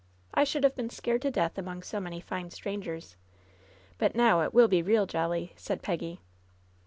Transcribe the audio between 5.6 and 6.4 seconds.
Peggy.